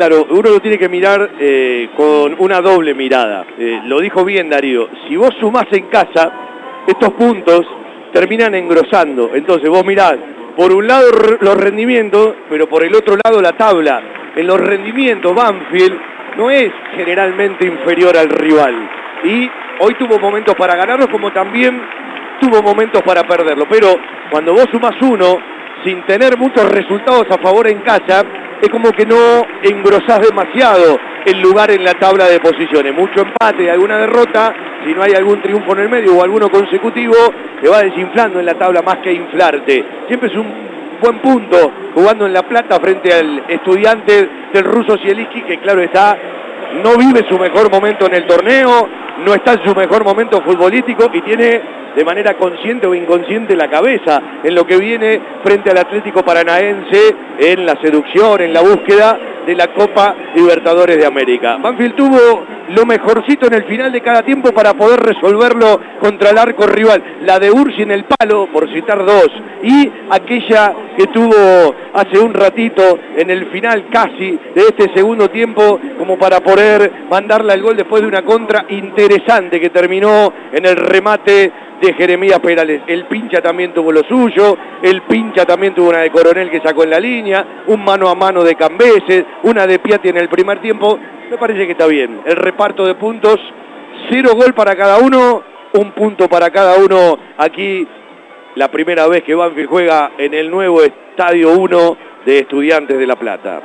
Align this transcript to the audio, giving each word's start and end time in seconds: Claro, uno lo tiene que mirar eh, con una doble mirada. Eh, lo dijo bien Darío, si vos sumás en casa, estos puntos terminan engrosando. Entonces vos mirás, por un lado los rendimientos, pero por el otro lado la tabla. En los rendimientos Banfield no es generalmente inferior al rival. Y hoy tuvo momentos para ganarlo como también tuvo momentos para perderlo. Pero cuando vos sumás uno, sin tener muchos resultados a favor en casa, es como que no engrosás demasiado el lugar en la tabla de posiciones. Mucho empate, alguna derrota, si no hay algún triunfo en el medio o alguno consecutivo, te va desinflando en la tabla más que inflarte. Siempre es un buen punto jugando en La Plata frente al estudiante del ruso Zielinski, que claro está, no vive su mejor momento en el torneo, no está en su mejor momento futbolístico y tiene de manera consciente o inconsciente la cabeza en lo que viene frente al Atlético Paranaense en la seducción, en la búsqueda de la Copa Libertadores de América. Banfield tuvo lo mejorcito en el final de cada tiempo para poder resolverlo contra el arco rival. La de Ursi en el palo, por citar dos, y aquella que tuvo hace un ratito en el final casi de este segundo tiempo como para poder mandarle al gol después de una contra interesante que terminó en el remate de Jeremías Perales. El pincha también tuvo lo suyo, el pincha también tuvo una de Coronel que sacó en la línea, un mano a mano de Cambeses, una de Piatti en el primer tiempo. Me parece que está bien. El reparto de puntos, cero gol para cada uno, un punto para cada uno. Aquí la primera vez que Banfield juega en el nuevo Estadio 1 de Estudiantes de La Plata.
Claro, 0.00 0.26
uno 0.30 0.48
lo 0.48 0.60
tiene 0.60 0.78
que 0.78 0.88
mirar 0.88 1.32
eh, 1.38 1.90
con 1.94 2.34
una 2.38 2.62
doble 2.62 2.94
mirada. 2.94 3.44
Eh, 3.58 3.82
lo 3.84 4.00
dijo 4.00 4.24
bien 4.24 4.48
Darío, 4.48 4.88
si 5.06 5.14
vos 5.14 5.28
sumás 5.38 5.66
en 5.72 5.88
casa, 5.88 6.32
estos 6.86 7.12
puntos 7.12 7.66
terminan 8.10 8.54
engrosando. 8.54 9.32
Entonces 9.34 9.68
vos 9.68 9.84
mirás, 9.84 10.16
por 10.56 10.72
un 10.72 10.86
lado 10.86 11.06
los 11.38 11.54
rendimientos, 11.54 12.32
pero 12.48 12.66
por 12.66 12.82
el 12.82 12.94
otro 12.94 13.14
lado 13.22 13.42
la 13.42 13.52
tabla. 13.52 14.02
En 14.36 14.46
los 14.46 14.58
rendimientos 14.58 15.34
Banfield 15.34 16.00
no 16.38 16.50
es 16.50 16.72
generalmente 16.96 17.66
inferior 17.66 18.16
al 18.16 18.30
rival. 18.30 18.74
Y 19.24 19.50
hoy 19.80 19.96
tuvo 19.98 20.18
momentos 20.18 20.54
para 20.54 20.76
ganarlo 20.76 21.10
como 21.10 21.30
también 21.30 21.78
tuvo 22.40 22.62
momentos 22.62 23.02
para 23.02 23.24
perderlo. 23.24 23.66
Pero 23.68 24.00
cuando 24.30 24.54
vos 24.54 24.64
sumás 24.72 24.94
uno, 25.02 25.36
sin 25.84 26.00
tener 26.06 26.38
muchos 26.38 26.66
resultados 26.70 27.26
a 27.30 27.36
favor 27.36 27.68
en 27.68 27.80
casa, 27.80 28.24
es 28.60 28.68
como 28.68 28.92
que 28.92 29.06
no 29.06 29.46
engrosás 29.62 30.20
demasiado 30.20 30.98
el 31.24 31.40
lugar 31.40 31.70
en 31.70 31.84
la 31.84 31.94
tabla 31.94 32.26
de 32.26 32.40
posiciones. 32.40 32.94
Mucho 32.94 33.22
empate, 33.22 33.70
alguna 33.70 33.98
derrota, 33.98 34.54
si 34.84 34.92
no 34.92 35.02
hay 35.02 35.12
algún 35.12 35.40
triunfo 35.40 35.72
en 35.72 35.80
el 35.80 35.88
medio 35.88 36.16
o 36.16 36.22
alguno 36.22 36.50
consecutivo, 36.50 37.14
te 37.60 37.68
va 37.68 37.82
desinflando 37.82 38.40
en 38.40 38.46
la 38.46 38.54
tabla 38.54 38.82
más 38.82 38.98
que 38.98 39.12
inflarte. 39.12 39.84
Siempre 40.06 40.28
es 40.28 40.36
un 40.36 40.70
buen 41.00 41.18
punto 41.18 41.72
jugando 41.94 42.26
en 42.26 42.32
La 42.32 42.42
Plata 42.42 42.78
frente 42.78 43.12
al 43.12 43.44
estudiante 43.48 44.28
del 44.52 44.64
ruso 44.64 44.98
Zielinski, 44.98 45.42
que 45.42 45.58
claro 45.58 45.80
está, 45.82 46.16
no 46.82 46.96
vive 46.96 47.26
su 47.28 47.38
mejor 47.38 47.70
momento 47.70 48.06
en 48.06 48.14
el 48.14 48.26
torneo, 48.26 48.88
no 49.24 49.34
está 49.34 49.54
en 49.54 49.64
su 49.64 49.74
mejor 49.74 50.04
momento 50.04 50.40
futbolístico 50.40 51.10
y 51.12 51.20
tiene 51.22 51.80
de 51.94 52.04
manera 52.04 52.34
consciente 52.34 52.86
o 52.86 52.94
inconsciente 52.94 53.56
la 53.56 53.68
cabeza 53.68 54.22
en 54.44 54.54
lo 54.54 54.66
que 54.66 54.76
viene 54.76 55.20
frente 55.42 55.70
al 55.70 55.78
Atlético 55.78 56.22
Paranaense 56.22 57.14
en 57.38 57.66
la 57.66 57.76
seducción, 57.80 58.40
en 58.40 58.52
la 58.52 58.60
búsqueda 58.60 59.18
de 59.50 59.56
la 59.56 59.74
Copa 59.74 60.14
Libertadores 60.36 60.96
de 60.96 61.04
América. 61.04 61.56
Banfield 61.56 61.96
tuvo 61.96 62.44
lo 62.68 62.86
mejorcito 62.86 63.48
en 63.48 63.54
el 63.54 63.64
final 63.64 63.90
de 63.90 64.00
cada 64.00 64.22
tiempo 64.22 64.52
para 64.52 64.74
poder 64.74 65.00
resolverlo 65.00 65.80
contra 65.98 66.30
el 66.30 66.38
arco 66.38 66.68
rival. 66.68 67.02
La 67.22 67.40
de 67.40 67.50
Ursi 67.50 67.82
en 67.82 67.90
el 67.90 68.04
palo, 68.04 68.46
por 68.52 68.72
citar 68.72 69.04
dos, 69.04 69.28
y 69.64 69.90
aquella 70.08 70.72
que 70.96 71.08
tuvo 71.08 71.74
hace 71.92 72.20
un 72.20 72.32
ratito 72.32 73.00
en 73.16 73.28
el 73.28 73.46
final 73.46 73.88
casi 73.90 74.38
de 74.54 74.62
este 74.68 74.94
segundo 74.94 75.28
tiempo 75.30 75.80
como 75.98 76.16
para 76.16 76.38
poder 76.38 76.92
mandarle 77.10 77.52
al 77.52 77.62
gol 77.62 77.76
después 77.76 78.02
de 78.02 78.08
una 78.08 78.22
contra 78.22 78.66
interesante 78.68 79.58
que 79.58 79.70
terminó 79.70 80.32
en 80.52 80.64
el 80.64 80.76
remate 80.76 81.52
de 81.80 81.94
Jeremías 81.94 82.38
Perales. 82.40 82.82
El 82.86 83.06
pincha 83.06 83.40
también 83.40 83.72
tuvo 83.72 83.92
lo 83.92 84.02
suyo, 84.04 84.56
el 84.82 85.02
pincha 85.02 85.44
también 85.46 85.74
tuvo 85.74 85.90
una 85.90 86.00
de 86.00 86.10
Coronel 86.10 86.50
que 86.50 86.60
sacó 86.60 86.84
en 86.84 86.90
la 86.90 87.00
línea, 87.00 87.62
un 87.66 87.84
mano 87.84 88.08
a 88.08 88.14
mano 88.14 88.42
de 88.42 88.54
Cambeses, 88.54 89.24
una 89.42 89.66
de 89.66 89.78
Piatti 89.78 90.08
en 90.08 90.18
el 90.18 90.28
primer 90.28 90.60
tiempo. 90.60 90.98
Me 91.30 91.38
parece 91.38 91.66
que 91.66 91.72
está 91.72 91.86
bien. 91.86 92.20
El 92.24 92.36
reparto 92.36 92.84
de 92.84 92.94
puntos, 92.94 93.38
cero 94.10 94.30
gol 94.34 94.52
para 94.54 94.76
cada 94.76 94.98
uno, 94.98 95.42
un 95.74 95.92
punto 95.92 96.28
para 96.28 96.50
cada 96.50 96.76
uno. 96.76 97.18
Aquí 97.38 97.86
la 98.56 98.68
primera 98.68 99.06
vez 99.06 99.22
que 99.22 99.34
Banfield 99.34 99.68
juega 99.68 100.12
en 100.18 100.34
el 100.34 100.50
nuevo 100.50 100.82
Estadio 100.82 101.52
1 101.52 101.96
de 102.26 102.40
Estudiantes 102.40 102.98
de 102.98 103.06
La 103.06 103.16
Plata. 103.16 103.58